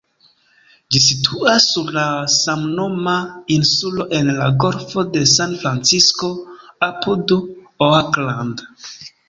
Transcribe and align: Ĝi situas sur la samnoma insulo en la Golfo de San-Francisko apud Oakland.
Ĝi 0.93 1.01
situas 1.07 1.67
sur 1.73 1.91
la 1.97 2.05
samnoma 2.35 3.13
insulo 3.57 4.09
en 4.21 4.33
la 4.41 4.49
Golfo 4.65 5.05
de 5.19 5.23
San-Francisko 5.35 6.33
apud 6.91 7.39
Oakland. 7.91 8.69